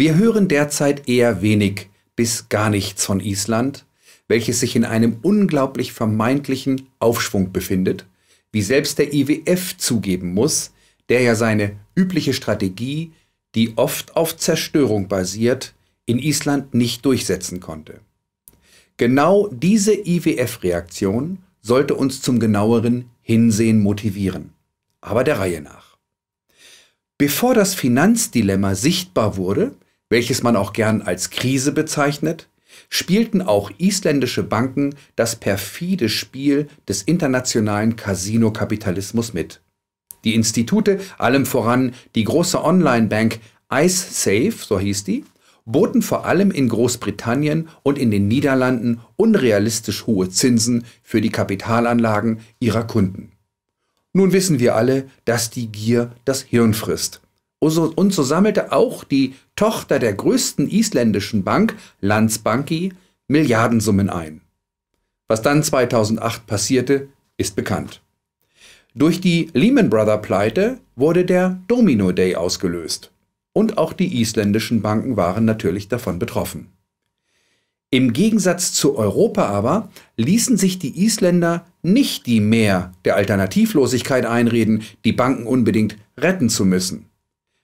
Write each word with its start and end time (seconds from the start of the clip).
Wir 0.00 0.16
hören 0.16 0.48
derzeit 0.48 1.10
eher 1.10 1.42
wenig 1.42 1.90
bis 2.16 2.48
gar 2.48 2.70
nichts 2.70 3.04
von 3.04 3.20
Island, 3.20 3.84
welches 4.28 4.60
sich 4.60 4.74
in 4.74 4.86
einem 4.86 5.18
unglaublich 5.20 5.92
vermeintlichen 5.92 6.88
Aufschwung 7.00 7.52
befindet, 7.52 8.06
wie 8.50 8.62
selbst 8.62 8.98
der 8.98 9.12
IWF 9.12 9.76
zugeben 9.76 10.32
muss, 10.32 10.72
der 11.10 11.20
ja 11.20 11.34
seine 11.34 11.76
übliche 11.94 12.32
Strategie, 12.32 13.12
die 13.54 13.76
oft 13.76 14.16
auf 14.16 14.38
Zerstörung 14.38 15.06
basiert, 15.06 15.74
in 16.06 16.18
Island 16.18 16.72
nicht 16.72 17.04
durchsetzen 17.04 17.60
konnte. 17.60 18.00
Genau 18.96 19.48
diese 19.48 19.92
IWF-Reaktion 19.92 21.40
sollte 21.60 21.94
uns 21.94 22.22
zum 22.22 22.40
genaueren 22.40 23.10
Hinsehen 23.20 23.80
motivieren. 23.80 24.54
Aber 25.02 25.24
der 25.24 25.40
Reihe 25.40 25.60
nach. 25.60 25.98
Bevor 27.18 27.52
das 27.52 27.74
Finanzdilemma 27.74 28.74
sichtbar 28.74 29.36
wurde, 29.36 29.74
welches 30.10 30.42
man 30.42 30.56
auch 30.56 30.74
gern 30.74 31.00
als 31.00 31.30
Krise 31.30 31.72
bezeichnet, 31.72 32.48
spielten 32.88 33.40
auch 33.40 33.70
isländische 33.78 34.42
Banken 34.42 34.94
das 35.16 35.36
perfide 35.36 36.08
Spiel 36.08 36.68
des 36.88 37.02
internationalen 37.02 37.96
Casino-Kapitalismus 37.96 39.32
mit. 39.32 39.60
Die 40.24 40.34
Institute, 40.34 41.00
allem 41.16 41.46
voran 41.46 41.94
die 42.14 42.24
große 42.24 42.62
Online-Bank 42.62 43.40
IceSafe, 43.72 44.64
so 44.66 44.78
hieß 44.78 45.04
die, 45.04 45.24
boten 45.64 46.02
vor 46.02 46.26
allem 46.26 46.50
in 46.50 46.68
Großbritannien 46.68 47.68
und 47.82 47.96
in 47.98 48.10
den 48.10 48.28
Niederlanden 48.28 49.00
unrealistisch 49.16 50.06
hohe 50.06 50.28
Zinsen 50.28 50.84
für 51.02 51.20
die 51.20 51.30
Kapitalanlagen 51.30 52.40
ihrer 52.58 52.84
Kunden. 52.84 53.32
Nun 54.12 54.32
wissen 54.32 54.58
wir 54.58 54.74
alle, 54.74 55.08
dass 55.24 55.50
die 55.50 55.68
Gier 55.68 56.10
das 56.24 56.42
Hirn 56.42 56.74
frisst. 56.74 57.20
Und 57.60 58.12
so 58.12 58.22
sammelte 58.22 58.72
auch 58.72 59.04
die 59.04 59.34
Tochter 59.54 59.98
der 59.98 60.14
größten 60.14 60.68
isländischen 60.68 61.44
Bank, 61.44 61.76
Landsbanki, 62.00 62.94
Milliardensummen 63.28 64.10
ein. 64.10 64.40
Was 65.28 65.42
dann 65.42 65.62
2008 65.62 66.46
passierte, 66.46 67.08
ist 67.36 67.54
bekannt. 67.54 68.00
Durch 68.94 69.20
die 69.20 69.50
Lehman 69.52 69.88
Brother 69.88 70.18
Pleite 70.18 70.78
wurde 70.96 71.24
der 71.24 71.60
Domino 71.68 72.10
Day 72.10 72.34
ausgelöst. 72.34 73.12
Und 73.52 73.78
auch 73.78 73.92
die 73.92 74.20
isländischen 74.20 74.82
Banken 74.82 75.16
waren 75.16 75.44
natürlich 75.44 75.88
davon 75.88 76.18
betroffen. 76.18 76.72
Im 77.92 78.12
Gegensatz 78.12 78.72
zu 78.72 78.96
Europa 78.96 79.46
aber 79.46 79.90
ließen 80.16 80.56
sich 80.56 80.78
die 80.78 81.04
Isländer 81.04 81.66
nicht 81.82 82.26
die 82.26 82.40
Mehr 82.40 82.92
der 83.04 83.16
Alternativlosigkeit 83.16 84.24
einreden, 84.24 84.82
die 85.04 85.12
Banken 85.12 85.46
unbedingt 85.46 85.96
retten 86.16 86.48
zu 86.48 86.64
müssen. 86.64 87.09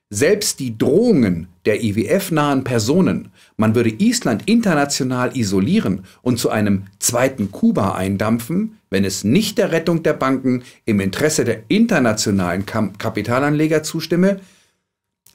Selbst 0.09 0.61
die 0.61 0.79
Drohungen 0.79 1.49
der 1.65 1.83
IWF-nahen 1.83 2.63
Personen, 2.63 3.33
man 3.57 3.75
würde 3.75 3.91
Island 3.91 4.45
international 4.47 5.37
isolieren 5.37 6.05
und 6.23 6.39
zu 6.39 6.49
einem 6.49 6.85
zweiten 7.01 7.51
Kuba 7.51 7.97
eindampfen, 7.97 8.79
wenn 8.89 9.05
es 9.05 9.25
nicht 9.25 9.59
der 9.59 9.73
Rettung 9.73 10.05
der 10.05 10.13
Banken 10.13 10.63
im 10.85 11.01
Interesse 11.01 11.45
der 11.45 11.65
internationalen 11.67 12.65
Kapitalanleger 12.67 13.83
zustimme, 13.83 14.41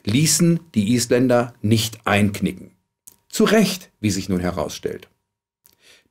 ließen 0.05 0.61
die 0.73 0.93
Isländer 0.93 1.53
nicht 1.61 1.99
einknicken. 2.05 2.71
Zu 3.27 3.43
Recht, 3.43 3.91
wie 3.99 4.09
sich 4.09 4.29
nun 4.29 4.39
herausstellt. 4.39 5.09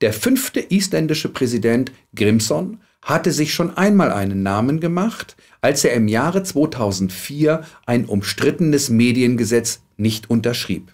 Der 0.02 0.12
fünfte 0.12 0.60
isländische 0.60 1.30
Präsident 1.30 1.92
Grimson 2.14 2.80
hatte 3.02 3.32
sich 3.32 3.54
schon 3.54 3.76
einmal 3.76 4.12
einen 4.12 4.42
Namen 4.42 4.80
gemacht, 4.80 5.36
als 5.60 5.84
er 5.84 5.94
im 5.94 6.08
Jahre 6.08 6.42
2004 6.42 7.64
ein 7.86 8.04
umstrittenes 8.04 8.90
Mediengesetz 8.90 9.80
nicht 9.96 10.30
unterschrieb. 10.30 10.92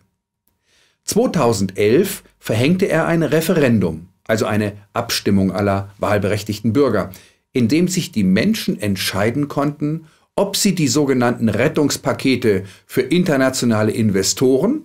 2011 1.04 2.24
verhängte 2.38 2.86
er 2.86 3.06
ein 3.06 3.22
Referendum, 3.22 4.08
also 4.26 4.46
eine 4.46 4.72
Abstimmung 4.92 5.52
aller 5.52 5.90
wahlberechtigten 5.98 6.72
Bürger, 6.72 7.10
in 7.52 7.68
dem 7.68 7.88
sich 7.88 8.12
die 8.12 8.24
Menschen 8.24 8.80
entscheiden 8.80 9.48
konnten, 9.48 10.06
ob 10.34 10.56
sie 10.56 10.74
die 10.74 10.88
sogenannten 10.88 11.48
Rettungspakete 11.48 12.64
für 12.86 13.00
internationale 13.00 13.92
Investoren 13.92 14.84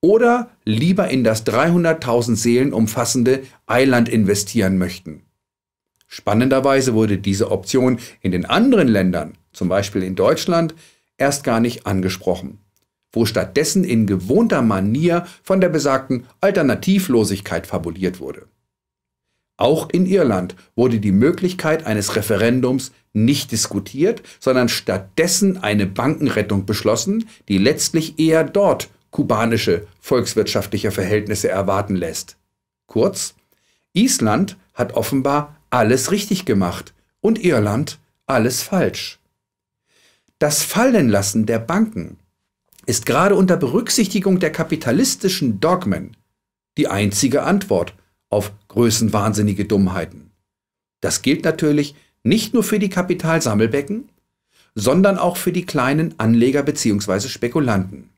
oder 0.00 0.50
lieber 0.64 1.08
in 1.08 1.24
das 1.24 1.46
300.000 1.46 2.36
Seelen 2.36 2.72
umfassende 2.72 3.42
Eiland 3.66 4.08
investieren 4.08 4.78
möchten. 4.78 5.22
Spannenderweise 6.14 6.92
wurde 6.92 7.16
diese 7.16 7.50
Option 7.50 7.98
in 8.20 8.32
den 8.32 8.44
anderen 8.44 8.86
Ländern, 8.86 9.32
zum 9.54 9.70
Beispiel 9.70 10.02
in 10.02 10.14
Deutschland, 10.14 10.74
erst 11.16 11.42
gar 11.42 11.58
nicht 11.58 11.86
angesprochen, 11.86 12.58
wo 13.12 13.24
stattdessen 13.24 13.82
in 13.82 14.06
gewohnter 14.06 14.60
Manier 14.60 15.26
von 15.42 15.62
der 15.62 15.70
besagten 15.70 16.26
Alternativlosigkeit 16.42 17.66
fabuliert 17.66 18.20
wurde. 18.20 18.44
Auch 19.56 19.88
in 19.88 20.04
Irland 20.04 20.54
wurde 20.76 21.00
die 21.00 21.12
Möglichkeit 21.12 21.86
eines 21.86 22.14
Referendums 22.14 22.92
nicht 23.14 23.50
diskutiert, 23.50 24.22
sondern 24.38 24.68
stattdessen 24.68 25.62
eine 25.62 25.86
Bankenrettung 25.86 26.66
beschlossen, 26.66 27.24
die 27.48 27.56
letztlich 27.56 28.18
eher 28.18 28.44
dort 28.44 28.90
kubanische 29.10 29.86
volkswirtschaftliche 29.98 30.90
Verhältnisse 30.90 31.48
erwarten 31.48 31.96
lässt. 31.96 32.36
Kurz, 32.86 33.34
Island 33.94 34.58
hat 34.74 34.92
offenbar 34.92 35.56
alles 35.72 36.10
richtig 36.10 36.44
gemacht 36.44 36.92
und 37.20 37.42
Irland 37.42 37.98
alles 38.26 38.62
falsch. 38.62 39.18
Das 40.38 40.62
Fallenlassen 40.62 41.46
der 41.46 41.58
Banken 41.58 42.18
ist 42.84 43.06
gerade 43.06 43.36
unter 43.36 43.56
Berücksichtigung 43.56 44.38
der 44.38 44.52
kapitalistischen 44.52 45.60
Dogmen 45.60 46.16
die 46.76 46.88
einzige 46.88 47.42
Antwort 47.42 47.94
auf 48.28 48.52
größenwahnsinnige 48.68 49.64
Dummheiten. 49.64 50.30
Das 51.00 51.22
gilt 51.22 51.44
natürlich 51.44 51.94
nicht 52.22 52.54
nur 52.54 52.64
für 52.64 52.78
die 52.78 52.90
Kapitalsammelbecken, 52.90 54.08
sondern 54.74 55.18
auch 55.18 55.36
für 55.36 55.52
die 55.52 55.66
kleinen 55.66 56.18
Anleger 56.18 56.62
bzw. 56.62 57.28
Spekulanten. 57.28 58.10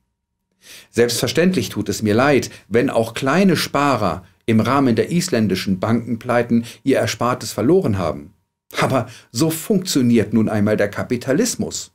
Selbstverständlich 0.91 1.69
tut 1.69 1.89
es 1.89 2.03
mir 2.03 2.15
leid, 2.15 2.51
wenn 2.69 2.91
auch 2.91 3.15
kleine 3.15 3.57
Sparer 3.57 4.25
im 4.47 4.60
Rahmen 4.60 4.97
der 4.97 5.10
isländischen 5.10 5.81
Bankenpleiten 5.81 6.65
ihr 6.82 6.99
Erspartes 6.99 7.53
verloren 7.53 7.99
haben. 7.99 8.34
Aber 8.81 9.09
so 9.31 9.50
funktioniert 9.50 10.32
nun 10.32 10.49
einmal 10.49 10.77
der 10.77 10.88
Kapitalismus. 10.88 11.93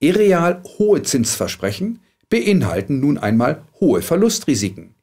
Irreal 0.00 0.62
hohe 0.78 1.02
Zinsversprechen 1.02 2.00
beinhalten 2.28 3.00
nun 3.00 3.18
einmal 3.18 3.62
hohe 3.80 4.02
Verlustrisiken. 4.02 4.94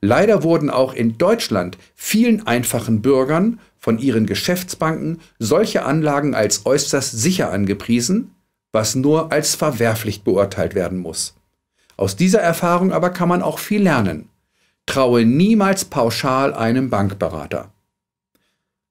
Leider 0.00 0.42
wurden 0.42 0.70
auch 0.70 0.94
in 0.94 1.18
Deutschland 1.18 1.76
vielen 1.94 2.46
einfachen 2.46 3.02
Bürgern 3.02 3.60
von 3.78 3.98
ihren 3.98 4.26
Geschäftsbanken 4.26 5.20
solche 5.38 5.84
Anlagen 5.84 6.34
als 6.34 6.66
äußerst 6.66 7.12
sicher 7.12 7.52
angepriesen, 7.52 8.34
was 8.72 8.94
nur 8.94 9.32
als 9.32 9.54
verwerflich 9.54 10.22
beurteilt 10.22 10.74
werden 10.74 10.98
muss. 10.98 11.34
Aus 11.96 12.16
dieser 12.16 12.40
Erfahrung 12.40 12.92
aber 12.92 13.10
kann 13.10 13.28
man 13.28 13.42
auch 13.42 13.58
viel 13.58 13.82
lernen. 13.82 14.28
Traue 14.86 15.24
niemals 15.24 15.84
pauschal 15.84 16.54
einem 16.54 16.90
Bankberater. 16.90 17.72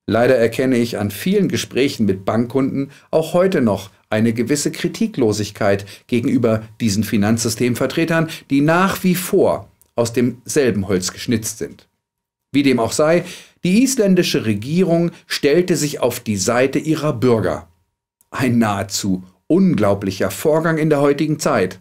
Leider 0.07 0.35
erkenne 0.35 0.78
ich 0.78 1.00
an 1.00 1.09
vielen 1.09 1.47
Gesprächen 1.47 2.06
mit 2.06 2.25
Bankkunden 2.25 2.91
auch 3.09 3.33
heute 3.33 3.61
noch 3.61 3.90
eine 4.09 4.34
gewisse 4.34 4.72
Kritiklosigkeit 4.72 5.85
gegenüber 6.08 6.64
diesen 6.79 7.03
Finanzsystemvertretern, 7.03 8.29
die 8.49 8.61
nach 8.61 9.03
wie 9.03 9.16
vor 9.16 9.70
aus 9.96 10.14
demselben 10.14 10.87
Holz 10.87 11.11
geschnitzt 11.11 11.58
sind. 11.58 11.87
Wie 12.52 12.61
dem 12.61 12.79
auch 12.79 12.91
sei, 12.91 13.25
die 13.64 13.84
isländische 13.84 14.46
Regierung 14.46 15.11
stellte 15.25 15.75
sich 15.75 15.99
auf 16.02 16.20
die 16.20 16.37
Seite 16.37 16.78
ihrer 16.78 17.14
Bürger. 17.14 17.67
Ein 18.29 18.59
nahezu 18.59 19.23
unglaublicher 19.47 20.29
Vorgang 20.29 20.78
in 20.78 20.90
der 20.90 21.02
heutigen 21.02 21.40
Zeit 21.40 21.79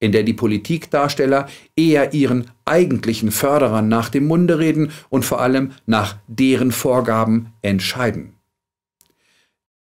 in 0.00 0.12
der 0.12 0.22
die 0.22 0.32
Politikdarsteller 0.32 1.46
eher 1.76 2.12
ihren 2.14 2.50
eigentlichen 2.64 3.30
Förderern 3.30 3.88
nach 3.88 4.08
dem 4.08 4.26
Munde 4.26 4.58
reden 4.58 4.90
und 5.10 5.24
vor 5.24 5.40
allem 5.40 5.72
nach 5.86 6.16
deren 6.26 6.72
Vorgaben 6.72 7.52
entscheiden. 7.62 8.34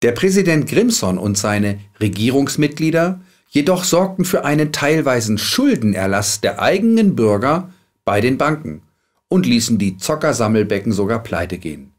Der 0.02 0.12
Präsident 0.12 0.70
Grimson 0.70 1.18
und 1.18 1.38
seine 1.38 1.80
Regierungsmitglieder 2.00 3.22
jedoch 3.50 3.84
sorgten 3.84 4.26
für 4.26 4.46
einen 4.46 4.72
teilweisen 4.72 5.38
Schuldenerlass 5.38 6.42
der 6.42 6.62
eigenen 6.62 7.16
Bürger 7.16 7.74
bei 8.06 8.22
den 8.22 8.38
Banken 8.38 8.82
und 9.28 9.46
ließen 9.46 9.78
die 9.78 9.98
Zockersammelbecken 9.98 10.92
sogar 10.92 11.24
pleite 11.24 11.58
gehen. 11.58 11.94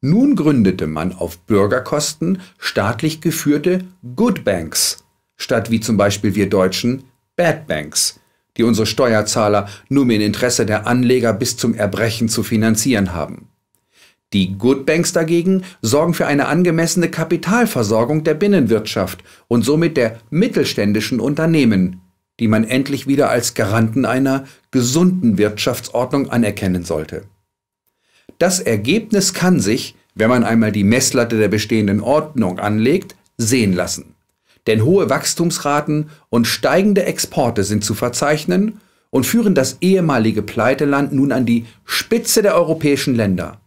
Nun 0.00 0.36
gründete 0.36 0.86
man 0.86 1.12
auf 1.12 1.38
Bürgerkosten 1.38 2.40
staatlich 2.58 3.20
geführte 3.20 3.84
Good 4.14 4.44
Banks, 4.44 5.04
statt 5.36 5.70
wie 5.70 5.80
zum 5.80 5.96
Beispiel 5.96 6.34
wir 6.34 6.50
Deutschen 6.50 7.04
Bad 7.36 7.66
Banks, 7.66 8.20
die 8.56 8.62
unsere 8.62 8.86
Steuerzahler 8.86 9.68
nur 9.88 10.04
im 10.04 10.10
Interesse 10.10 10.66
der 10.66 10.86
Anleger 10.86 11.32
bis 11.32 11.56
zum 11.56 11.74
Erbrechen 11.74 12.28
zu 12.28 12.42
finanzieren 12.42 13.12
haben. 13.12 13.48
Die 14.32 14.56
Good 14.56 14.86
Banks 14.86 15.12
dagegen 15.12 15.62
sorgen 15.82 16.14
für 16.14 16.26
eine 16.26 16.46
angemessene 16.46 17.08
Kapitalversorgung 17.08 18.24
der 18.24 18.34
Binnenwirtschaft 18.34 19.22
und 19.48 19.64
somit 19.64 19.96
der 19.96 20.18
mittelständischen 20.30 21.20
Unternehmen, 21.20 22.00
die 22.40 22.48
man 22.48 22.64
endlich 22.64 23.06
wieder 23.06 23.30
als 23.30 23.54
Garanten 23.54 24.04
einer 24.04 24.44
gesunden 24.70 25.38
Wirtschaftsordnung 25.38 26.30
anerkennen 26.30 26.84
sollte. 26.84 27.24
Das 28.38 28.58
Ergebnis 28.60 29.34
kann 29.34 29.60
sich, 29.60 29.94
wenn 30.14 30.28
man 30.28 30.44
einmal 30.44 30.72
die 30.72 30.84
Messlatte 30.84 31.38
der 31.38 31.48
bestehenden 31.48 32.00
Ordnung 32.00 32.58
anlegt, 32.58 33.14
sehen 33.36 33.72
lassen. 33.72 34.13
Denn 34.66 34.84
hohe 34.84 35.10
Wachstumsraten 35.10 36.10
und 36.30 36.46
steigende 36.46 37.04
Exporte 37.04 37.64
sind 37.64 37.84
zu 37.84 37.94
verzeichnen 37.94 38.80
und 39.10 39.26
führen 39.26 39.54
das 39.54 39.78
ehemalige 39.80 40.42
Pleiteland 40.42 41.12
nun 41.12 41.32
an 41.32 41.46
die 41.46 41.66
Spitze 41.84 42.42
der 42.42 42.54
europäischen 42.54 43.14
Länder. 43.14 43.60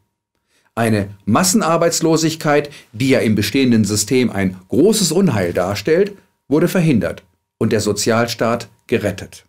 Eine 0.76 1.10
Massenarbeitslosigkeit, 1.26 2.70
die 2.92 3.10
ja 3.10 3.20
im 3.20 3.36
bestehenden 3.36 3.84
System 3.84 4.30
ein 4.30 4.58
großes 4.68 5.12
Unheil 5.12 5.54
darstellt, 5.54 6.14
wurde 6.48 6.68
verhindert 6.68 7.24
und 7.58 7.72
der 7.72 7.82
Sozialstaat 7.82 8.68
gerettet. 8.86 9.46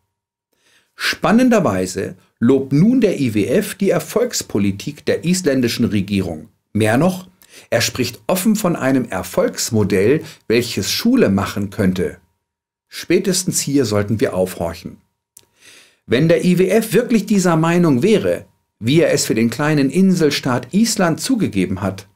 Spannenderweise 0.94 2.16
lobt 2.40 2.72
nun 2.72 3.00
der 3.00 3.20
IWF 3.20 3.74
die 3.74 3.90
Erfolgspolitik 3.90 5.04
der 5.04 5.24
isländischen 5.24 5.84
Regierung. 5.84 6.48
Mehr 6.72 6.96
noch, 6.96 7.27
er 7.70 7.80
spricht 7.80 8.20
offen 8.26 8.56
von 8.56 8.76
einem 8.76 9.04
Erfolgsmodell, 9.06 10.22
welches 10.46 10.90
Schule 10.90 11.28
machen 11.28 11.70
könnte. 11.70 12.18
Spätestens 12.88 13.60
hier 13.60 13.84
sollten 13.84 14.20
wir 14.20 14.34
aufhorchen. 14.34 14.98
Wenn 16.06 16.28
der 16.28 16.44
IWF 16.44 16.94
wirklich 16.94 17.26
dieser 17.26 17.56
Meinung 17.56 18.02
wäre, 18.02 18.46
wie 18.80 19.00
er 19.00 19.12
es 19.12 19.26
für 19.26 19.34
den 19.34 19.50
kleinen 19.50 19.90
Inselstaat 19.90 20.72
Island 20.72 21.20
zugegeben 21.20 21.82
hat, 21.82 22.06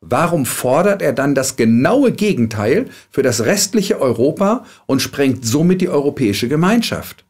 warum 0.00 0.46
fordert 0.46 1.02
er 1.02 1.12
dann 1.12 1.34
das 1.34 1.56
genaue 1.56 2.12
Gegenteil 2.12 2.86
für 3.10 3.22
das 3.22 3.44
restliche 3.44 4.00
Europa 4.00 4.64
und 4.86 5.02
sprengt 5.02 5.46
somit 5.46 5.80
die 5.80 5.88
europäische 5.88 6.48
Gemeinschaft? 6.48 7.24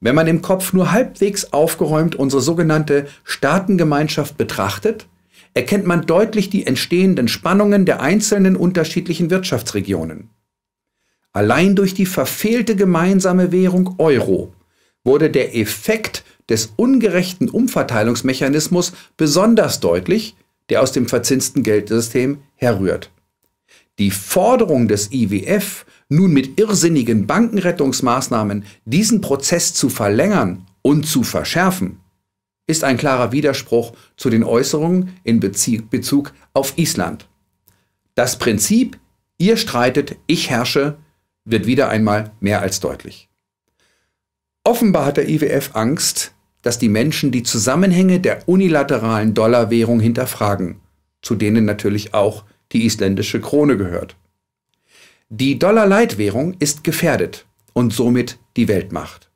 Wenn 0.00 0.14
man 0.14 0.26
im 0.26 0.42
Kopf 0.42 0.74
nur 0.74 0.92
halbwegs 0.92 1.54
aufgeräumt 1.54 2.14
unsere 2.14 2.42
sogenannte 2.42 3.06
Staatengemeinschaft 3.24 4.36
betrachtet, 4.36 5.06
erkennt 5.54 5.86
man 5.86 6.04
deutlich 6.04 6.50
die 6.50 6.66
entstehenden 6.66 7.28
Spannungen 7.28 7.86
der 7.86 8.00
einzelnen 8.00 8.56
unterschiedlichen 8.56 9.30
Wirtschaftsregionen. 9.30 10.30
Allein 11.32 11.74
durch 11.74 11.94
die 11.94 12.06
verfehlte 12.06 12.76
gemeinsame 12.76 13.50
Währung 13.52 13.94
Euro 13.98 14.52
wurde 15.04 15.30
der 15.30 15.56
Effekt 15.56 16.24
des 16.48 16.72
ungerechten 16.76 17.48
Umverteilungsmechanismus 17.48 18.92
besonders 19.16 19.80
deutlich, 19.80 20.36
der 20.68 20.82
aus 20.82 20.92
dem 20.92 21.08
verzinsten 21.08 21.62
Geldsystem 21.62 22.38
herrührt. 22.56 23.10
Die 23.98 24.10
Forderung 24.10 24.88
des 24.88 25.12
IWF 25.12 25.86
nun 26.08 26.32
mit 26.32 26.58
irrsinnigen 26.58 27.26
Bankenrettungsmaßnahmen 27.26 28.64
diesen 28.84 29.20
Prozess 29.20 29.72
zu 29.74 29.88
verlängern 29.88 30.66
und 30.82 31.06
zu 31.06 31.22
verschärfen, 31.22 32.00
ist 32.66 32.84
ein 32.84 32.96
klarer 32.96 33.32
Widerspruch 33.32 33.92
zu 34.16 34.30
den 34.30 34.44
Äußerungen 34.44 35.16
in 35.22 35.40
Bezug 35.40 36.32
auf 36.52 36.78
Island. 36.78 37.28
Das 38.14 38.38
Prinzip, 38.38 38.98
ihr 39.38 39.56
streitet, 39.56 40.16
ich 40.26 40.50
herrsche, 40.50 40.96
wird 41.44 41.66
wieder 41.66 41.88
einmal 41.88 42.32
mehr 42.40 42.60
als 42.62 42.80
deutlich. 42.80 43.28
Offenbar 44.64 45.06
hat 45.06 45.18
der 45.18 45.28
IWF 45.28 45.74
Angst, 45.74 46.32
dass 46.62 46.78
die 46.78 46.88
Menschen 46.88 47.30
die 47.30 47.42
Zusammenhänge 47.42 48.20
der 48.20 48.48
unilateralen 48.48 49.34
Dollarwährung 49.34 50.00
hinterfragen, 50.00 50.80
zu 51.20 51.34
denen 51.34 51.66
natürlich 51.66 52.14
auch 52.14 52.44
die 52.72 52.86
isländische 52.86 53.40
Krone 53.40 53.76
gehört. 53.76 54.16
Die 55.28 55.58
Dollar-Leitwährung 55.58 56.54
ist 56.58 56.84
gefährdet 56.84 57.44
und 57.74 57.92
somit 57.92 58.38
die 58.56 58.68
Weltmacht. 58.68 59.30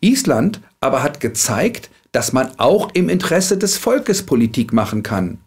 Island 0.00 0.60
aber 0.80 1.02
hat 1.02 1.20
gezeigt, 1.20 1.90
dass 2.12 2.32
man 2.32 2.58
auch 2.58 2.90
im 2.94 3.08
Interesse 3.08 3.58
des 3.58 3.76
Volkes 3.76 4.22
Politik 4.22 4.72
machen 4.72 5.02
kann. 5.02 5.38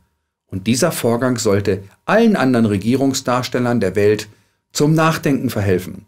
Und 0.47 0.67
dieser 0.67 0.91
Vorgang 0.91 1.37
sollte 1.37 1.83
allen 2.05 2.35
anderen 2.35 2.65
Regierungsdarstellern 2.65 3.79
der 3.79 3.95
Welt 3.95 4.27
zum 4.73 4.93
Nachdenken 4.93 5.49
verhelfen. 5.49 6.05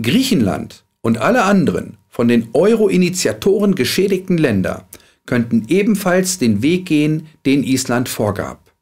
Griechenland 0.00 0.84
und 1.00 1.18
alle 1.18 1.44
anderen 1.44 1.98
von 2.08 2.28
den 2.28 2.48
Euro-Initiatoren 2.52 3.74
geschädigten 3.74 4.38
Länder 4.38 4.88
könnten 5.26 5.66
ebenfalls 5.68 6.38
den 6.38 6.62
Weg 6.62 6.86
gehen, 6.86 7.28
den 7.46 7.62
Island 7.62 8.08
vorgab. 8.08 8.72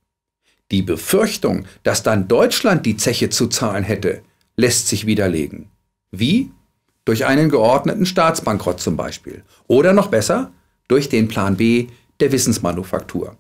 Die 0.71 0.83
Befürchtung, 0.83 1.67
dass 1.83 2.03
dann 2.03 2.29
Deutschland 2.29 2.87
die 2.87 2.97
Zeche 2.97 3.29
zu 3.29 3.49
zahlen 3.49 3.85
hätte, 3.85 4.23
lässt 4.57 4.89
sich 4.89 5.07
widerlegen. 5.07 5.69
Wie? 6.11 6.51
Durch 7.05 7.27
einen 7.27 7.51
geordneten 7.51 8.07
Staatsbankrott 8.07 8.81
zum 8.81 8.97
Beispiel. 8.97 9.43
Oder 9.67 9.93
noch 9.93 10.09
besser, 10.09 10.53
durch 10.89 11.09
den 11.09 11.29
Plan 11.29 11.57
B 11.57 11.89
der 12.21 12.33
Wissensmanufaktur. 12.33 13.37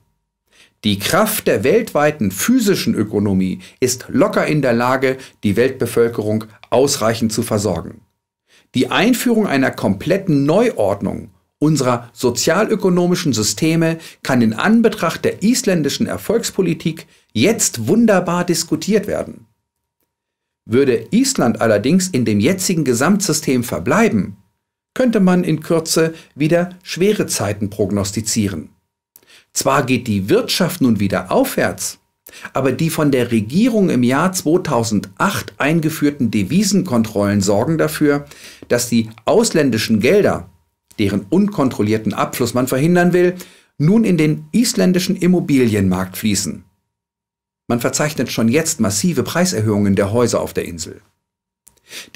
Die 0.85 0.99
Kraft 0.99 1.47
der 1.47 1.62
weltweiten 1.62 2.32
physischen 2.32 2.94
Ökonomie 2.94 3.61
ist 3.79 4.06
locker 4.09 4.47
in 4.47 4.62
der 4.62 4.73
Lage, 4.73 5.17
die 5.44 5.55
Weltbevölkerung 5.55 6.44
ausreichend 6.70 7.32
zu 7.32 7.43
versorgen. 7.43 8.00
Die 8.75 8.91
Einführung 8.91 9.47
einer 9.47 9.70
kompletten 9.70 10.44
Neuordnung 10.44 11.31
unserer 11.62 12.11
sozialökonomischen 12.12 13.32
Systeme 13.32 13.99
kann 14.25 14.43
in 14.43 14.53
Anbetracht 14.53 15.25
der 15.25 15.44
isländischen 15.44 16.09
Erfolgspolitik 16.09 17.06
jetzt 17.32 17.87
wunderbar 17.87 18.44
diskutiert 18.44 19.06
werden. 19.06 19.47
Würde 20.64 21.06
Island 21.11 21.61
allerdings 21.61 22.09
in 22.09 22.25
dem 22.25 22.41
jetzigen 22.41 22.85
Gesamtsystem 22.85 23.64
verbleiben, 23.64 24.37
könnte 24.94 25.20
man 25.20 25.44
in 25.44 25.61
Kürze 25.61 26.14
wieder 26.35 26.76
schwere 26.82 27.26
Zeiten 27.26 27.70
prognostizieren. 27.70 28.70
Zwar 29.53 29.85
geht 29.85 30.06
die 30.06 30.29
Wirtschaft 30.29 30.81
nun 30.81 31.00
wieder 31.00 31.32
aufwärts, 31.32 31.99
aber 32.53 32.73
die 32.73 32.91
von 32.91 33.11
der 33.11 33.31
Regierung 33.31 33.91
im 33.91 34.03
Jahr 34.03 34.32
2008 34.32 35.54
eingeführten 35.59 36.31
Devisenkontrollen 36.31 37.40
sorgen 37.40 37.76
dafür, 37.78 38.26
dass 38.69 38.88
die 38.88 39.11
ausländischen 39.25 40.00
Gelder 40.00 40.49
deren 40.99 41.26
unkontrollierten 41.28 42.14
Abfluss 42.14 42.54
man 42.54 42.69
verhindern 42.69 43.12
will, 43.12 43.35
nun 43.78 44.04
in 44.04 44.16
den 44.16 44.47
isländischen 44.52 45.16
Immobilienmarkt 45.16 46.16
fließen. 46.16 46.64
Man 47.73 47.81
verzeichnet 47.81 48.31
schon 48.31 48.49
jetzt 48.49 48.81
massive 48.81 49.23
Preiserhöhungen 49.23 49.97
der 49.97 50.12
Häuser 50.12 50.43
auf 50.43 50.52
der 50.52 50.67
Insel. 50.67 51.00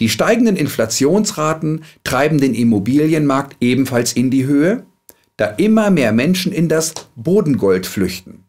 Die 0.01 0.11
steigenden 0.11 0.55
Inflationsraten 0.55 1.83
treiben 2.05 2.39
den 2.39 2.55
Immobilienmarkt 2.55 3.57
ebenfalls 3.61 4.13
in 4.13 4.31
die 4.31 4.45
Höhe, 4.45 4.85
da 5.39 5.47
immer 5.47 5.91
mehr 5.91 6.13
Menschen 6.13 6.53
in 6.53 6.69
das 6.69 6.93
Bodengold 7.15 7.87
flüchten. 7.87 8.45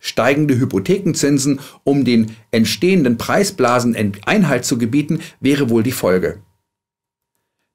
Steigende 0.00 0.58
Hypothekenzinsen, 0.58 1.60
um 1.84 2.04
den 2.04 2.32
entstehenden 2.50 3.18
Preisblasen 3.18 3.94
Einhalt 4.26 4.64
zu 4.64 4.78
gebieten, 4.78 5.20
wäre 5.38 5.70
wohl 5.70 5.84
die 5.84 5.92
Folge. 5.92 6.42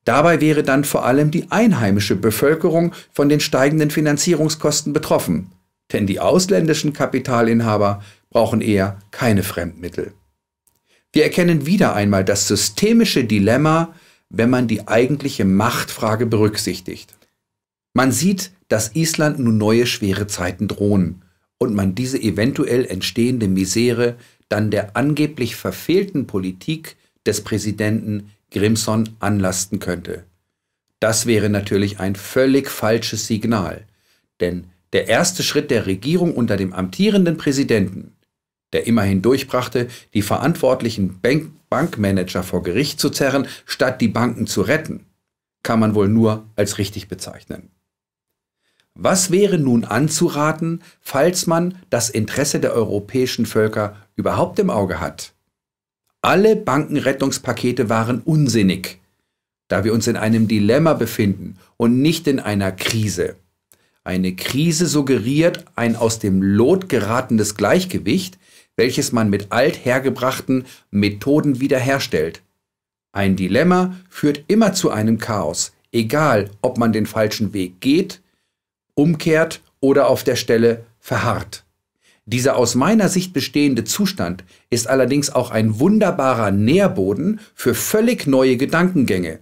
Dabei 0.03 0.41
wäre 0.41 0.63
dann 0.63 0.83
vor 0.83 1.05
allem 1.05 1.31
die 1.31 1.49
einheimische 1.51 2.17
Bevölkerung 2.17 2.91
von 3.13 3.29
den 3.29 3.39
steigenden 3.39 3.91
Finanzierungskosten 3.91 4.91
betroffen, 4.91 5.53
denn 5.93 6.05
die 6.05 6.19
ausländischen 6.19 6.91
Kapitalinhaber 6.91 8.01
brauchen 8.33 8.61
eher 8.61 8.99
keine 9.11 9.43
Fremdmittel. 9.43 10.13
Wir 11.13 11.23
erkennen 11.23 11.65
wieder 11.65 11.93
einmal 11.93 12.25
das 12.25 12.47
systemische 12.47 13.23
Dilemma, 13.23 13.93
wenn 14.29 14.49
man 14.49 14.67
die 14.67 14.87
eigentliche 14.87 15.45
Machtfrage 15.45 16.25
berücksichtigt. 16.25 17.13
Man 17.93 18.11
sieht, 18.11 18.51
dass 18.67 18.95
Island 18.95 19.37
nun 19.37 19.59
neue 19.59 19.85
schwere 19.85 20.25
Zeiten 20.25 20.67
drohen 20.67 21.21
und 21.59 21.75
man 21.75 21.93
diese 21.93 22.19
eventuell 22.19 22.85
entstehende 22.85 23.47
Misere 23.47 24.15
dann 24.49 24.71
der 24.71 24.97
angeblich 24.97 25.55
verfehlten 25.55 26.25
Politik 26.25 26.95
des 27.25 27.41
Präsidenten 27.41 28.31
Grimson 28.51 29.09
anlasten 29.19 29.79
könnte. 29.79 30.23
Das 30.99 31.25
wäre 31.25 31.49
natürlich 31.49 31.99
ein 31.99 32.15
völlig 32.15 32.69
falsches 32.69 33.27
Signal, 33.27 33.85
denn 34.39 34.65
der 34.93 35.07
erste 35.07 35.43
Schritt 35.43 35.69
der 35.69 35.85
Regierung 35.85 36.33
unter 36.33 36.57
dem 36.57 36.73
amtierenden 36.73 37.37
Präsidenten, 37.37 38.12
der 38.73 38.87
immerhin 38.87 39.21
durchbrachte, 39.21 39.87
die 40.13 40.21
verantwortlichen 40.21 41.19
Bank 41.21 41.51
Bankmanager 41.73 42.43
vor 42.43 42.61
Gericht 42.61 42.99
zu 42.99 43.09
zerren, 43.09 43.47
statt 43.65 43.99
die 43.99 44.07
Banken 44.07 44.45
zu 44.45 44.61
retten, 44.61 45.07
kann 45.63 45.79
man 45.79 45.95
wohl 45.95 46.07
nur 46.07 46.45
als 46.55 46.77
richtig 46.77 47.07
bezeichnen. 47.07 47.71
Was 48.93 49.31
wäre 49.31 49.57
nun 49.57 49.83
anzuraten, 49.83 50.83
falls 51.01 51.47
man 51.47 51.79
das 51.89 52.11
Interesse 52.11 52.59
der 52.59 52.73
europäischen 52.73 53.47
Völker 53.47 53.95
überhaupt 54.15 54.59
im 54.59 54.69
Auge 54.69 54.99
hat? 54.99 55.33
Alle 56.21 56.55
Bankenrettungspakete 56.55 57.89
waren 57.89 58.19
unsinnig, 58.19 58.99
da 59.67 59.83
wir 59.83 59.93
uns 59.93 60.05
in 60.05 60.15
einem 60.15 60.47
Dilemma 60.47 60.93
befinden 60.93 61.57
und 61.75 62.03
nicht 62.03 62.27
in 62.27 62.39
einer 62.39 62.71
Krise. 62.71 63.35
Eine 64.03 64.35
Krise 64.35 64.85
suggeriert 64.85 65.65
ein 65.75 65.95
aus 65.95 66.19
dem 66.19 66.43
Lot 66.43 66.87
geratenes 66.87 67.55
Gleichgewicht, 67.55 68.37
welches 68.75 69.11
man 69.11 69.29
mit 69.29 69.51
althergebrachten 69.51 70.65
Methoden 70.91 71.59
wiederherstellt. 71.59 72.41
Ein 73.11 73.35
Dilemma 73.35 73.95
führt 74.09 74.43
immer 74.47 74.73
zu 74.73 74.89
einem 74.89 75.19
Chaos, 75.19 75.73
egal 75.91 76.49
ob 76.61 76.77
man 76.77 76.91
den 76.91 77.05
falschen 77.05 77.53
Weg 77.53 77.79
geht, 77.79 78.21
umkehrt 78.95 79.61
oder 79.79 80.07
auf 80.07 80.23
der 80.23 80.35
Stelle 80.35 80.85
verharrt. 80.99 81.63
Dieser 82.25 82.55
aus 82.55 82.73
meiner 82.73 83.09
Sicht 83.09 83.33
bestehende 83.33 83.83
Zustand 83.83 84.43
ist 84.69 84.87
allerdings 84.87 85.29
auch 85.29 85.51
ein 85.51 85.79
wunderbarer 85.79 86.51
Nährboden 86.51 87.41
für 87.53 87.75
völlig 87.75 88.27
neue 88.27 88.55
Gedankengänge, 88.55 89.39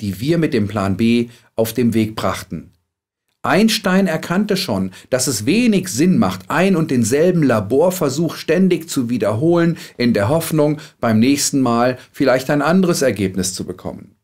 die 0.00 0.18
wir 0.18 0.38
mit 0.38 0.54
dem 0.54 0.66
Plan 0.66 0.96
B 0.96 1.28
auf 1.54 1.74
dem 1.74 1.94
Weg 1.94 2.16
brachten. 2.16 2.71
Einstein 3.42 4.06
erkannte 4.06 4.56
schon, 4.56 4.92
dass 5.10 5.26
es 5.26 5.46
wenig 5.46 5.88
Sinn 5.88 6.16
macht, 6.18 6.48
ein 6.48 6.76
und 6.76 6.92
denselben 6.92 7.42
Laborversuch 7.42 8.36
ständig 8.36 8.88
zu 8.88 9.10
wiederholen, 9.10 9.78
in 9.96 10.14
der 10.14 10.28
Hoffnung, 10.28 10.80
beim 11.00 11.18
nächsten 11.18 11.60
Mal 11.60 11.98
vielleicht 12.12 12.50
ein 12.50 12.62
anderes 12.62 13.02
Ergebnis 13.02 13.52
zu 13.52 13.64
bekommen. 13.64 14.14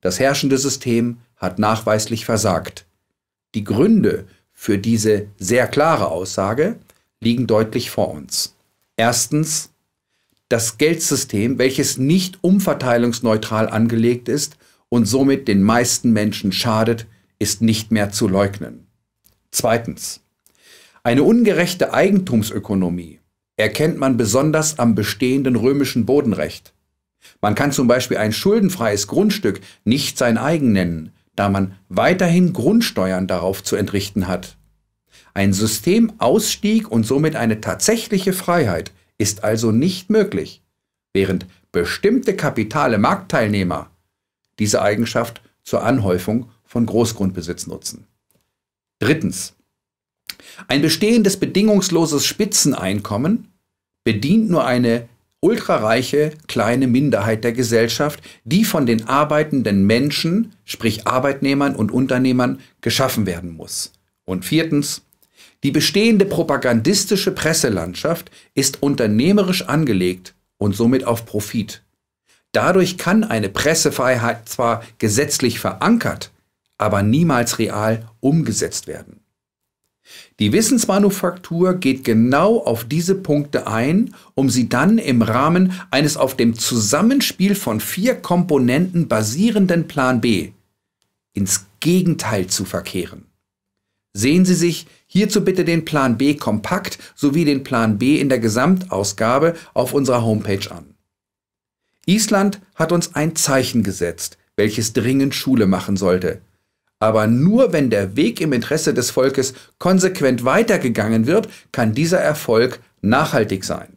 Das 0.00 0.20
herrschende 0.20 0.58
System 0.58 1.18
hat 1.36 1.58
nachweislich 1.58 2.24
versagt. 2.24 2.86
Die 3.54 3.64
Gründe 3.64 4.26
für 4.52 4.78
diese 4.78 5.26
sehr 5.38 5.66
klare 5.66 6.08
Aussage 6.08 6.76
liegen 7.20 7.48
deutlich 7.48 7.90
vor 7.90 8.10
uns. 8.12 8.54
Erstens, 8.96 9.70
das 10.48 10.78
Geldsystem, 10.78 11.58
welches 11.58 11.98
nicht 11.98 12.38
umverteilungsneutral 12.42 13.68
angelegt 13.68 14.28
ist 14.28 14.56
und 14.88 15.06
somit 15.06 15.48
den 15.48 15.62
meisten 15.62 16.12
Menschen 16.12 16.52
schadet, 16.52 17.06
ist 17.42 17.60
nicht 17.60 17.90
mehr 17.90 18.10
zu 18.12 18.28
leugnen. 18.28 18.86
Zweitens, 19.50 20.20
eine 21.02 21.24
ungerechte 21.24 21.92
Eigentumsökonomie 21.92 23.18
erkennt 23.56 23.98
man 23.98 24.16
besonders 24.16 24.78
am 24.78 24.94
bestehenden 24.94 25.56
römischen 25.56 26.06
Bodenrecht. 26.06 26.72
Man 27.40 27.56
kann 27.56 27.72
zum 27.72 27.88
Beispiel 27.88 28.18
ein 28.18 28.32
schuldenfreies 28.32 29.08
Grundstück 29.08 29.60
nicht 29.84 30.18
sein 30.18 30.38
eigen 30.38 30.70
nennen, 30.70 31.10
da 31.34 31.48
man 31.48 31.74
weiterhin 31.88 32.52
Grundsteuern 32.52 33.26
darauf 33.26 33.64
zu 33.64 33.74
entrichten 33.74 34.28
hat. 34.28 34.56
Ein 35.34 35.52
Systemausstieg 35.52 36.90
und 36.92 37.04
somit 37.04 37.34
eine 37.34 37.60
tatsächliche 37.60 38.32
Freiheit 38.32 38.92
ist 39.18 39.42
also 39.42 39.72
nicht 39.72 40.10
möglich, 40.10 40.62
während 41.12 41.46
bestimmte 41.72 42.36
kapitale 42.36 42.98
Marktteilnehmer 42.98 43.90
diese 44.60 44.80
Eigenschaft 44.80 45.42
zur 45.64 45.82
Anhäufung 45.82 46.50
von 46.72 46.86
Großgrundbesitz 46.86 47.66
nutzen. 47.66 48.06
Drittens. 48.98 49.52
Ein 50.68 50.80
bestehendes 50.80 51.36
bedingungsloses 51.36 52.24
Spitzeneinkommen 52.24 53.48
bedient 54.04 54.48
nur 54.48 54.64
eine 54.64 55.06
ultrareiche 55.40 56.32
kleine 56.46 56.86
Minderheit 56.86 57.44
der 57.44 57.52
Gesellschaft, 57.52 58.22
die 58.44 58.64
von 58.64 58.86
den 58.86 59.06
arbeitenden 59.06 59.86
Menschen, 59.86 60.54
sprich 60.64 61.06
Arbeitnehmern 61.06 61.76
und 61.76 61.92
Unternehmern, 61.92 62.60
geschaffen 62.80 63.26
werden 63.26 63.50
muss. 63.50 63.92
Und 64.24 64.46
viertens, 64.46 65.02
die 65.64 65.72
bestehende 65.72 66.24
propagandistische 66.24 67.32
Presselandschaft 67.32 68.30
ist 68.54 68.82
unternehmerisch 68.82 69.68
angelegt 69.68 70.34
und 70.56 70.74
somit 70.74 71.04
auf 71.04 71.26
Profit. 71.26 71.82
Dadurch 72.52 72.96
kann 72.96 73.24
eine 73.24 73.50
Pressefreiheit 73.50 74.48
zwar 74.48 74.82
gesetzlich 74.96 75.58
verankert, 75.60 76.31
aber 76.82 77.04
niemals 77.04 77.60
real 77.60 78.08
umgesetzt 78.18 78.88
werden. 78.88 79.20
Die 80.40 80.52
Wissensmanufaktur 80.52 81.74
geht 81.74 82.02
genau 82.02 82.58
auf 82.58 82.82
diese 82.84 83.14
Punkte 83.14 83.68
ein, 83.68 84.16
um 84.34 84.50
sie 84.50 84.68
dann 84.68 84.98
im 84.98 85.22
Rahmen 85.22 85.72
eines 85.92 86.16
auf 86.16 86.36
dem 86.36 86.58
Zusammenspiel 86.58 87.54
von 87.54 87.78
vier 87.78 88.16
Komponenten 88.16 89.06
basierenden 89.06 89.86
Plan 89.86 90.20
B 90.20 90.50
ins 91.34 91.66
Gegenteil 91.78 92.48
zu 92.48 92.64
verkehren. 92.64 93.26
Sehen 94.12 94.44
Sie 94.44 94.54
sich 94.54 94.86
hierzu 95.06 95.44
bitte 95.44 95.64
den 95.64 95.84
Plan 95.84 96.18
B 96.18 96.34
kompakt 96.34 96.98
sowie 97.14 97.44
den 97.44 97.62
Plan 97.62 97.96
B 97.98 98.18
in 98.18 98.28
der 98.28 98.40
Gesamtausgabe 98.40 99.54
auf 99.72 99.94
unserer 99.94 100.24
Homepage 100.24 100.70
an. 100.70 100.94
Island 102.06 102.60
hat 102.74 102.90
uns 102.90 103.14
ein 103.14 103.36
Zeichen 103.36 103.84
gesetzt, 103.84 104.36
welches 104.56 104.92
dringend 104.92 105.34
Schule 105.34 105.66
machen 105.66 105.96
sollte. 105.96 106.42
Aber 107.02 107.26
nur 107.26 107.72
wenn 107.72 107.90
der 107.90 108.14
Weg 108.14 108.40
im 108.40 108.52
Interesse 108.52 108.94
des 108.94 109.10
Volkes 109.10 109.54
konsequent 109.80 110.44
weitergegangen 110.44 111.26
wird, 111.26 111.48
kann 111.72 111.94
dieser 111.94 112.20
Erfolg 112.20 112.78
nachhaltig 113.00 113.64
sein. 113.64 113.96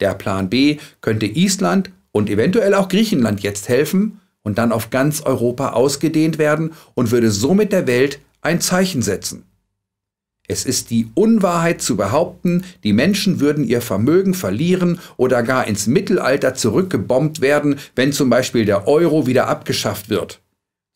Der 0.00 0.12
Plan 0.12 0.50
B 0.50 0.76
könnte 1.00 1.24
Island 1.24 1.90
und 2.12 2.28
eventuell 2.28 2.74
auch 2.74 2.88
Griechenland 2.88 3.40
jetzt 3.40 3.70
helfen 3.70 4.20
und 4.42 4.58
dann 4.58 4.70
auf 4.70 4.90
ganz 4.90 5.22
Europa 5.22 5.70
ausgedehnt 5.70 6.36
werden 6.36 6.74
und 6.92 7.10
würde 7.10 7.30
somit 7.30 7.72
der 7.72 7.86
Welt 7.86 8.20
ein 8.42 8.60
Zeichen 8.60 9.00
setzen. 9.00 9.44
Es 10.46 10.66
ist 10.66 10.90
die 10.90 11.08
Unwahrheit 11.14 11.80
zu 11.80 11.96
behaupten, 11.96 12.64
die 12.84 12.92
Menschen 12.92 13.40
würden 13.40 13.64
ihr 13.64 13.80
Vermögen 13.80 14.34
verlieren 14.34 15.00
oder 15.16 15.42
gar 15.42 15.66
ins 15.66 15.86
Mittelalter 15.86 16.52
zurückgebombt 16.52 17.40
werden, 17.40 17.76
wenn 17.96 18.12
zum 18.12 18.28
Beispiel 18.28 18.66
der 18.66 18.86
Euro 18.86 19.26
wieder 19.26 19.48
abgeschafft 19.48 20.10
wird. 20.10 20.42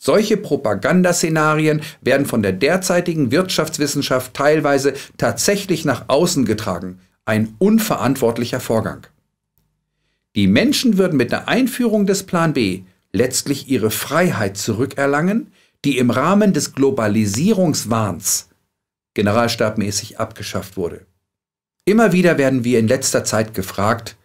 Solche 0.06 0.36
Propagandaszenarien 0.36 1.80
werden 2.02 2.26
von 2.26 2.42
der 2.42 2.52
derzeitigen 2.52 3.30
Wirtschaftswissenschaft 3.30 4.34
teilweise 4.34 4.92
tatsächlich 5.16 5.86
nach 5.86 6.10
außen 6.10 6.44
getragen. 6.44 7.00
Ein 7.24 7.54
unverantwortlicher 7.58 8.60
Vorgang. 8.60 9.06
Die 10.36 10.46
Menschen 10.46 10.98
würden 10.98 11.16
mit 11.16 11.32
der 11.32 11.48
Einführung 11.48 12.04
des 12.04 12.24
Plan 12.24 12.52
B 12.52 12.82
letztlich 13.14 13.70
ihre 13.70 13.90
Freiheit 13.90 14.58
zurückerlangen, 14.58 15.52
die 15.86 15.96
im 15.96 16.10
Rahmen 16.10 16.52
des 16.52 16.74
Globalisierungswahns 16.74 18.50
generalstabmäßig 19.14 20.20
abgeschafft 20.20 20.76
wurde. 20.76 21.06
Immer 21.86 22.12
wieder 22.12 22.36
werden 22.36 22.62
wir 22.62 22.78
in 22.78 22.88
letzter 22.88 23.24
Zeit 23.24 23.54
gefragt, 23.54 24.18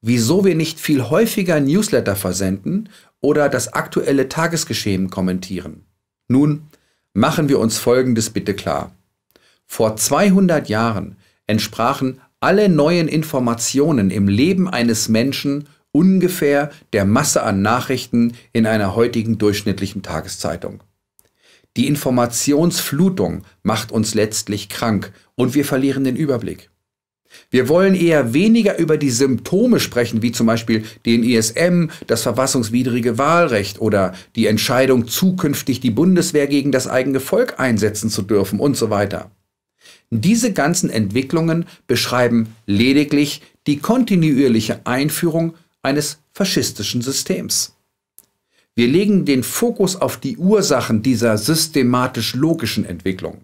wieso 0.00 0.44
wir 0.44 0.54
nicht 0.54 0.80
viel 0.80 1.04
häufiger 1.10 1.60
Newsletter 1.60 2.16
versenden 2.16 2.88
oder 3.20 3.48
das 3.48 3.72
aktuelle 3.72 4.28
Tagesgeschehen 4.28 5.10
kommentieren. 5.10 5.84
Nun 6.28 6.68
machen 7.14 7.48
wir 7.48 7.58
uns 7.58 7.78
Folgendes 7.78 8.30
bitte 8.30 8.54
klar. 8.54 8.92
Vor 9.66 9.96
200 9.96 10.68
Jahren 10.68 11.16
entsprachen 11.46 12.20
alle 12.40 12.68
neuen 12.68 13.08
Informationen 13.08 14.10
im 14.10 14.28
Leben 14.28 14.68
eines 14.68 15.08
Menschen 15.08 15.68
ungefähr 15.90 16.70
der 16.92 17.04
Masse 17.04 17.42
an 17.42 17.62
Nachrichten 17.62 18.34
in 18.52 18.66
einer 18.66 18.94
heutigen 18.94 19.38
durchschnittlichen 19.38 20.02
Tageszeitung. 20.02 20.82
Die 21.76 21.86
Informationsflutung 21.86 23.42
macht 23.62 23.92
uns 23.92 24.14
letztlich 24.14 24.68
krank 24.68 25.12
und 25.34 25.54
wir 25.54 25.64
verlieren 25.64 26.04
den 26.04 26.16
Überblick. 26.16 26.70
Wir 27.50 27.68
wollen 27.68 27.94
eher 27.94 28.34
weniger 28.34 28.78
über 28.78 28.96
die 28.96 29.10
Symptome 29.10 29.80
sprechen, 29.80 30.22
wie 30.22 30.32
zum 30.32 30.46
Beispiel 30.46 30.84
den 31.06 31.24
ISM, 31.24 31.90
das 32.06 32.22
verfassungswidrige 32.22 33.18
Wahlrecht 33.18 33.80
oder 33.80 34.14
die 34.36 34.46
Entscheidung, 34.46 35.06
zukünftig 35.08 35.80
die 35.80 35.90
Bundeswehr 35.90 36.46
gegen 36.46 36.72
das 36.72 36.88
eigene 36.88 37.20
Volk 37.20 37.58
einsetzen 37.58 38.10
zu 38.10 38.22
dürfen 38.22 38.60
und 38.60 38.76
so 38.76 38.90
weiter. 38.90 39.30
Diese 40.10 40.52
ganzen 40.52 40.88
Entwicklungen 40.88 41.66
beschreiben 41.86 42.54
lediglich 42.66 43.42
die 43.66 43.78
kontinuierliche 43.78 44.80
Einführung 44.84 45.54
eines 45.82 46.20
faschistischen 46.32 47.02
Systems. 47.02 47.74
Wir 48.74 48.88
legen 48.88 49.24
den 49.24 49.42
Fokus 49.42 49.96
auf 49.96 50.18
die 50.18 50.36
Ursachen 50.36 51.02
dieser 51.02 51.36
systematisch-logischen 51.36 52.84
Entwicklung. 52.84 53.42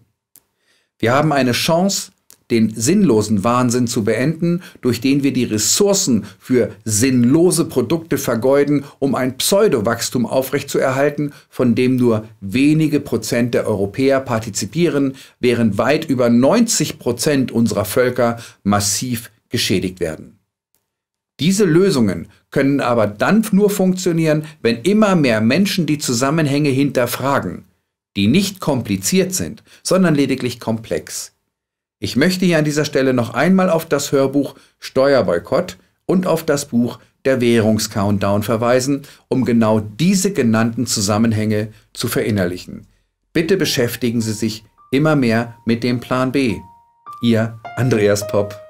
Wir 0.97 1.13
haben 1.13 1.33
eine 1.33 1.51
Chance, 1.51 2.11
den 2.51 2.73
sinnlosen 2.75 3.43
Wahnsinn 3.43 3.87
zu 3.87 4.03
beenden, 4.03 4.61
durch 4.81 5.01
den 5.01 5.23
wir 5.23 5.33
die 5.33 5.45
Ressourcen 5.45 6.25
für 6.39 6.71
sinnlose 6.83 7.65
Produkte 7.65 8.17
vergeuden, 8.17 8.85
um 8.99 9.15
ein 9.15 9.37
Pseudowachstum 9.37 10.25
aufrechtzuerhalten, 10.25 11.33
von 11.49 11.75
dem 11.75 11.95
nur 11.95 12.27
wenige 12.41 12.99
Prozent 12.99 13.53
der 13.53 13.67
Europäer 13.67 14.19
partizipieren, 14.19 15.15
während 15.39 15.77
weit 15.77 16.05
über 16.05 16.29
90 16.29 16.99
Prozent 16.99 17.51
unserer 17.51 17.85
Völker 17.85 18.37
massiv 18.63 19.31
geschädigt 19.49 19.99
werden. 19.99 20.39
Diese 21.39 21.65
Lösungen 21.65 22.27
können 22.49 22.79
aber 22.79 23.07
dann 23.07 23.45
nur 23.51 23.69
funktionieren, 23.69 24.45
wenn 24.61 24.81
immer 24.83 25.15
mehr 25.15 25.41
Menschen 25.41 25.85
die 25.85 25.97
Zusammenhänge 25.97 26.69
hinterfragen, 26.69 27.65
die 28.15 28.27
nicht 28.27 28.61
kompliziert 28.61 29.33
sind, 29.33 29.63
sondern 29.83 30.15
lediglich 30.15 30.61
komplex. 30.61 31.34
Ich 31.99 32.15
möchte 32.15 32.45
hier 32.45 32.57
an 32.57 32.65
dieser 32.65 32.85
Stelle 32.85 33.13
noch 33.13 33.33
einmal 33.33 33.69
auf 33.69 33.85
das 33.85 34.11
Hörbuch 34.11 34.55
Steuerboykott 34.79 35.77
und 36.05 36.27
auf 36.27 36.43
das 36.43 36.65
Buch 36.65 36.99
Der 37.23 37.41
Währungscountdown 37.41 38.43
verweisen, 38.43 39.03
um 39.29 39.45
genau 39.45 39.79
diese 39.79 40.31
genannten 40.33 40.85
Zusammenhänge 40.85 41.69
zu 41.93 42.07
verinnerlichen. 42.07 42.87
Bitte 43.33 43.57
beschäftigen 43.57 44.21
Sie 44.21 44.33
sich 44.33 44.63
immer 44.91 45.15
mehr 45.15 45.55
mit 45.65 45.83
dem 45.83 45.99
Plan 45.99 46.31
B. 46.31 46.57
Ihr 47.21 47.59
Andreas 47.77 48.27
Popp. 48.27 48.64